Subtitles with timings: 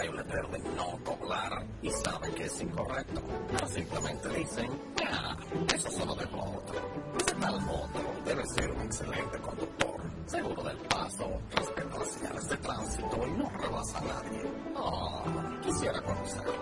[0.00, 3.22] Hay un letrero de no doblar y saben que es incorrecto.
[3.52, 4.70] Pero simplemente dicen,
[5.06, 5.36] ah,
[5.74, 6.80] eso solo de otro.
[7.18, 12.56] Ese tal otro debe ser un excelente conductor, seguro del paso, respeta las señales de
[12.56, 14.42] tránsito y no rebasa a nadie.
[14.76, 15.24] Oh,
[15.62, 16.54] quisiera conocerlo.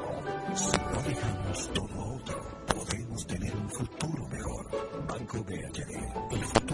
[0.55, 5.07] Si no dejamos todo otro, podemos tener un futuro mejor.
[5.07, 6.68] Banco BHD, el futuro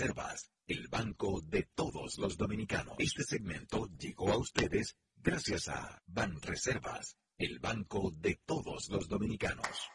[0.00, 2.94] Reservas, el banco de todos los dominicanos.
[2.96, 9.90] Este segmento llegó a ustedes gracias a Ban Reservas, el banco de todos los dominicanos.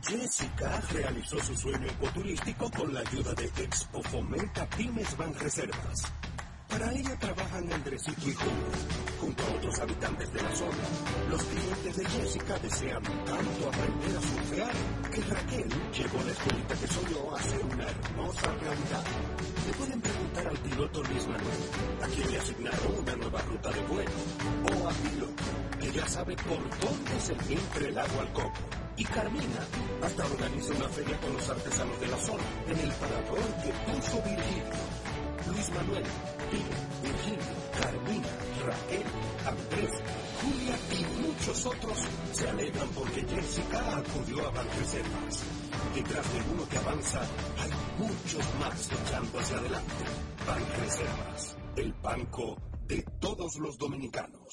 [0.00, 6.12] Jessica realizó su sueño ecoturístico con la ayuda de Expo Fomenta Pymes Ban Reservas.
[6.72, 8.72] Para ella trabajan Andresito y Julio,
[9.20, 10.84] junto a otros habitantes de la zona.
[11.28, 14.72] Los clientes de Jessica desean tanto aprender a surfear
[15.12, 19.04] que Raquel llegó a la escuelita que soñó a hacer una hermosa realidad.
[19.66, 21.62] Le pueden preguntar al piloto Luis Manuel,
[22.02, 24.10] a quien le asignaron una nueva ruta de vuelo,
[24.64, 25.42] o a piloto,
[25.78, 28.60] que ya sabe por dónde se entra el agua al coco.
[28.96, 29.60] Y Carmina
[30.02, 34.22] hasta organiza una feria con los artesanos de la zona en el parador que puso
[34.22, 35.12] Virgilio.
[35.48, 36.04] Luis Manuel,
[36.52, 38.28] Pino, Virgilio, Carmina,
[38.66, 39.06] Raquel,
[39.46, 39.90] Andrés,
[40.42, 41.98] Julia y muchos otros
[42.32, 45.44] se alegran porque Jessica acudió a Banreservas.
[45.94, 47.22] Detrás de uno que avanza,
[47.58, 50.04] hay muchos más echando hacia adelante.
[50.46, 54.52] Banreservas, el banco de todos los dominicanos.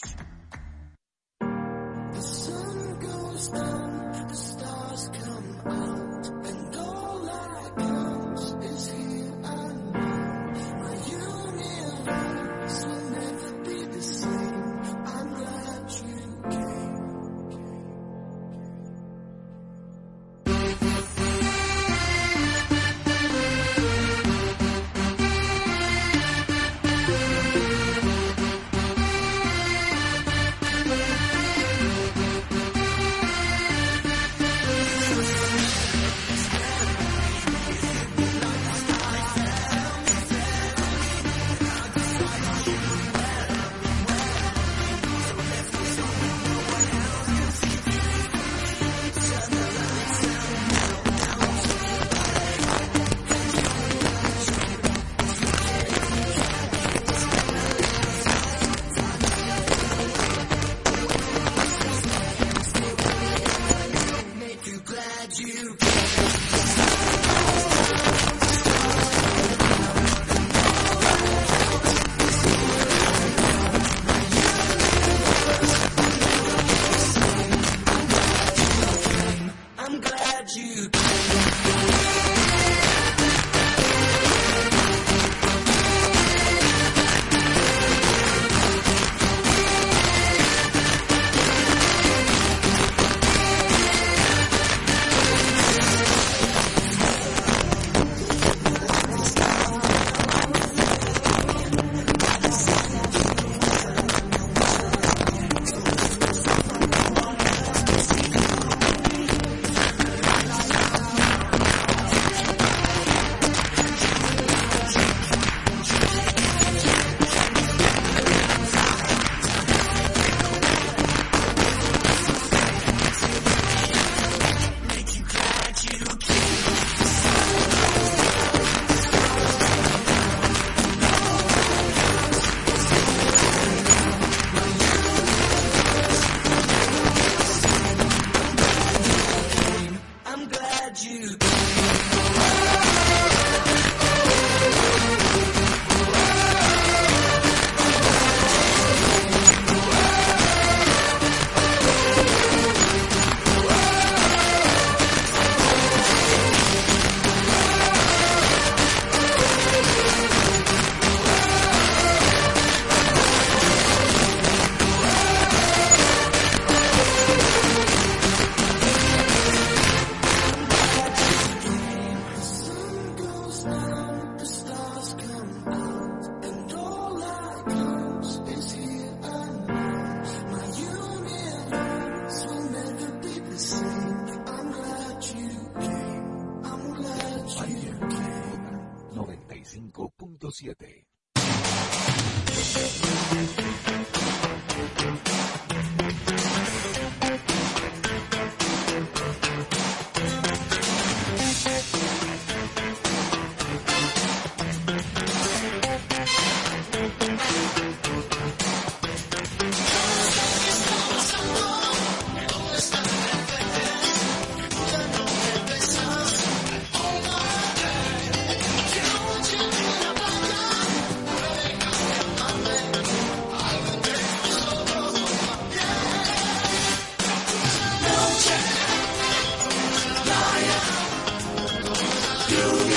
[232.49, 232.95] Hallelujah.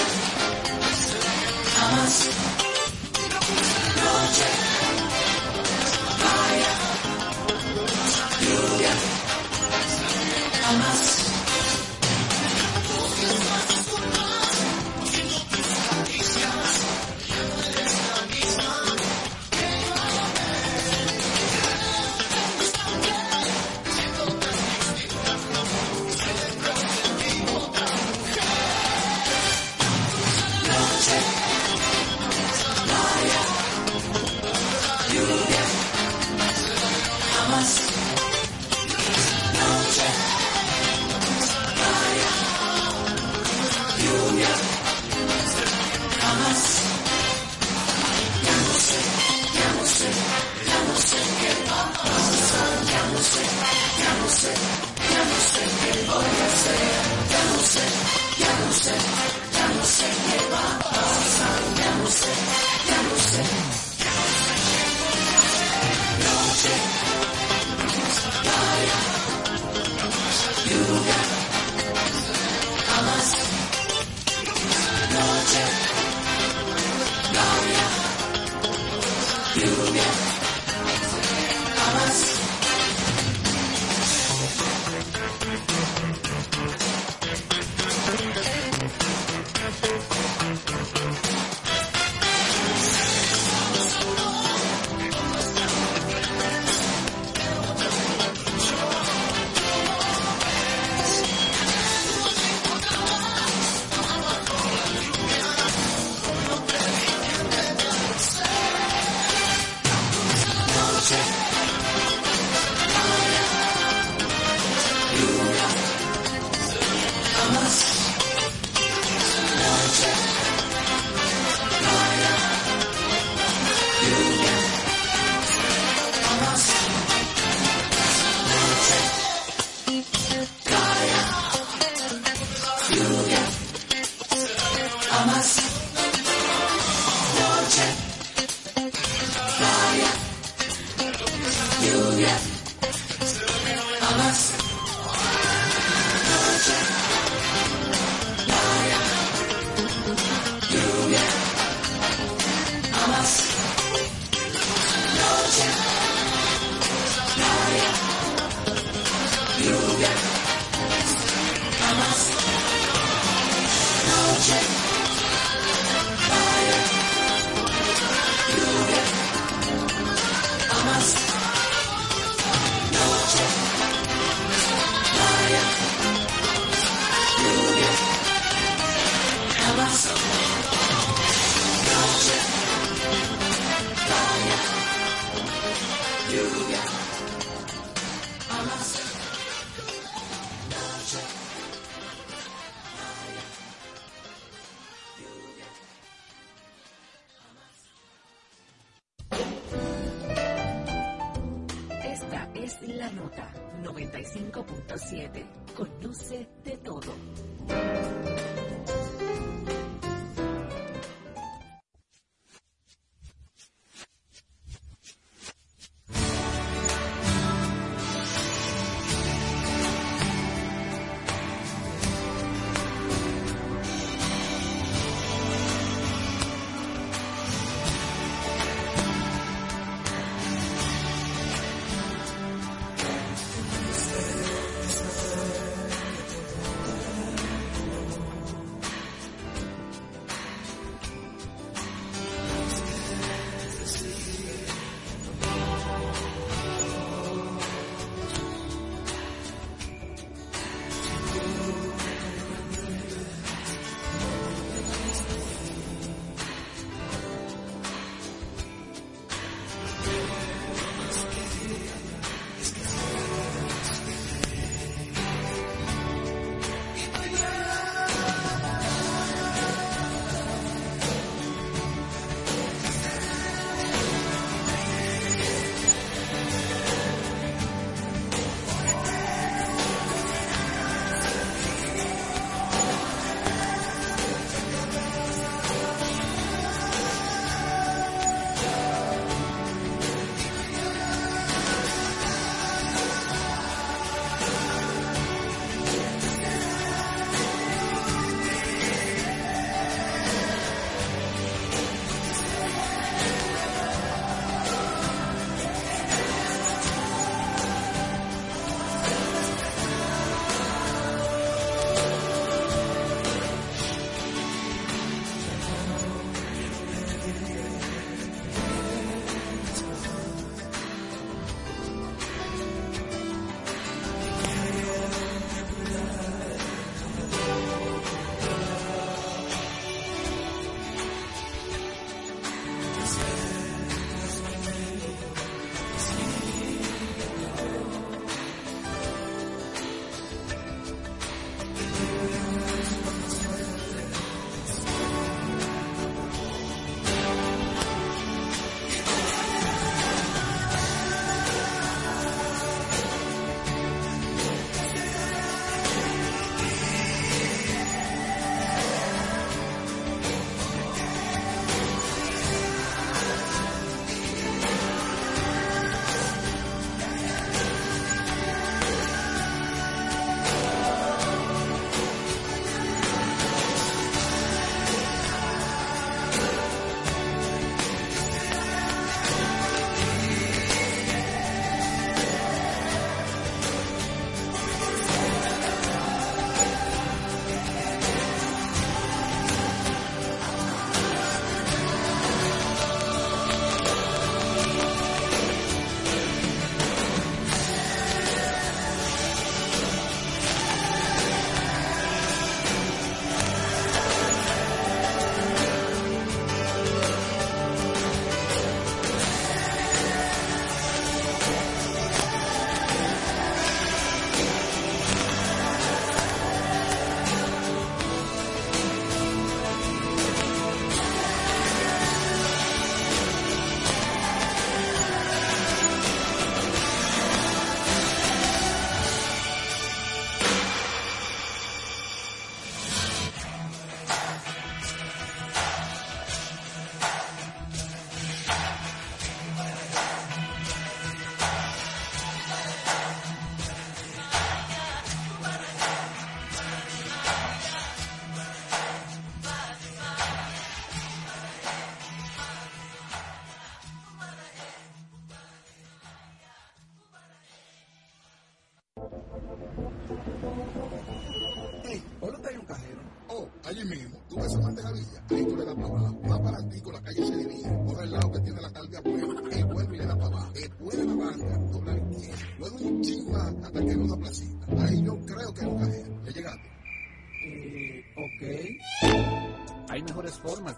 [1.76, 2.51] Hallelujah.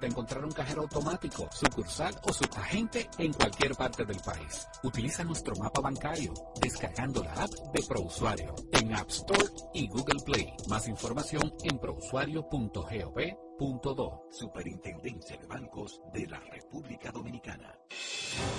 [0.05, 4.69] De encontrar un cajero automático, sucursal o subagente en cualquier parte del país.
[4.83, 10.53] Utiliza nuestro mapa bancario descargando la app de ProUsuario en App Store y Google Play.
[10.69, 14.27] Más información en prousuario.gov.do.
[14.31, 17.75] Superintendencia de Bancos de la República Dominicana.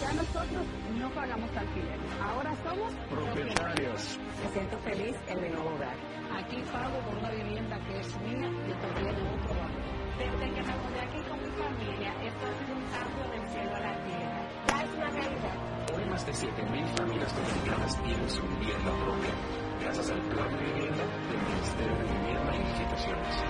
[0.01, 0.65] Ya nosotros
[0.97, 4.17] no pagamos alquiler, ahora somos Propietarios.
[4.43, 5.95] Me siento feliz en mi nuevo hogar.
[6.39, 9.84] Aquí pago por una vivienda que es mía y todavía en otro banco.
[10.17, 13.79] Desde que me mudé aquí con mi familia, esto sido un cambio del cielo a
[13.81, 14.47] la tierra.
[14.69, 15.57] Ya es una realidad.
[15.93, 19.33] Hoy más de 7.000 familias dominicanas tienen su vivienda propia,
[19.81, 23.43] gracias al plan de vivienda del Ministerio de Vivienda y Edificaciones.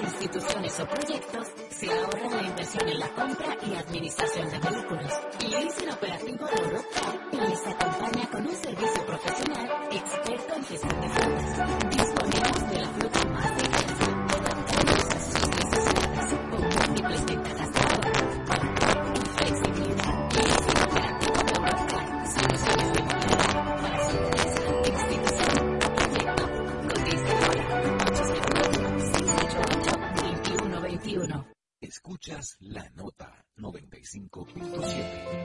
[0.00, 5.12] Instituciones o proyectos se ahorran la inversión en la compra y administración de vehículos.
[5.40, 11.79] Leasing Operativo de Eurocar les acompaña con un servicio profesional experto en gestión de flotas.
[32.40, 35.39] Escuchas la nota 95.7.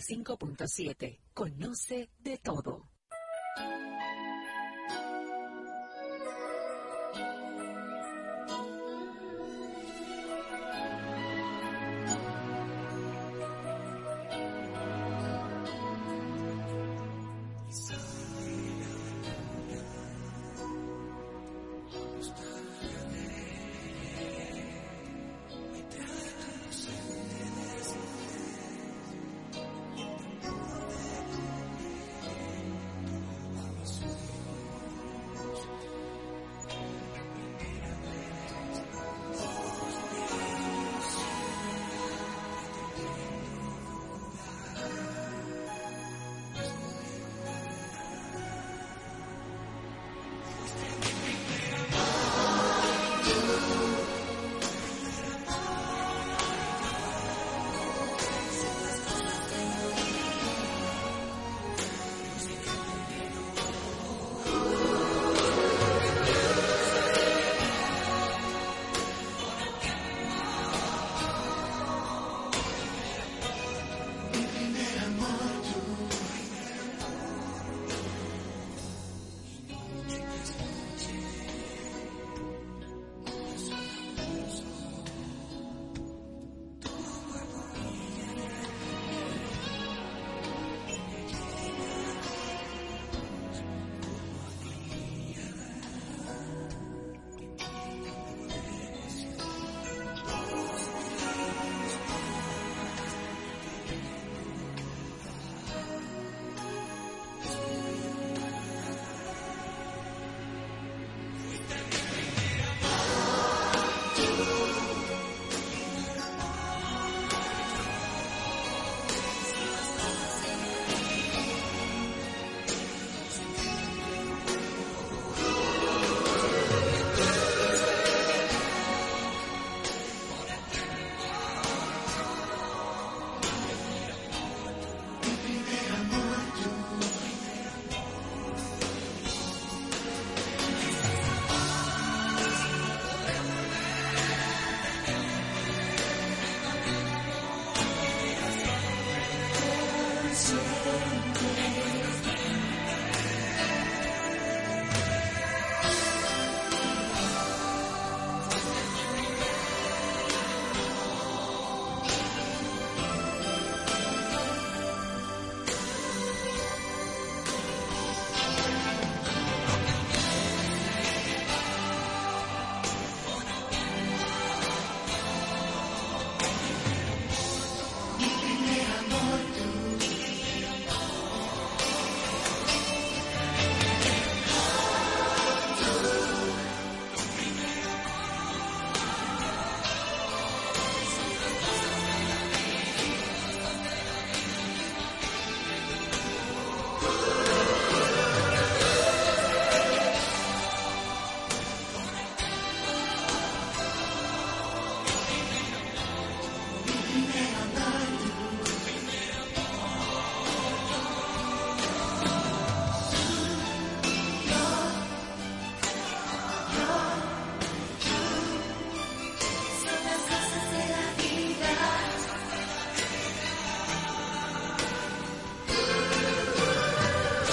[0.00, 1.18] 95.7.
[1.32, 2.08] Conoce.